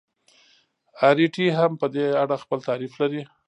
[1.09, 3.21] اریټي هم په دې اړه خپل تعریف لري.